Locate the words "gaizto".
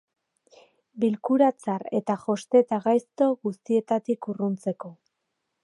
2.87-3.29